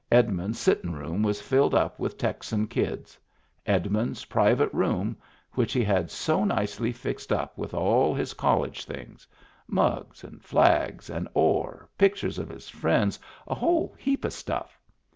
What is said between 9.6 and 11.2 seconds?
mugs, flags,